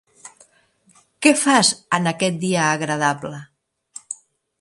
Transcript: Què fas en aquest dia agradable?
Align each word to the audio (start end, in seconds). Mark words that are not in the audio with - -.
Què 1.25 1.33
fas 1.41 1.69
en 1.97 2.11
aquest 2.13 2.39
dia 2.45 2.63
agradable? 2.79 3.43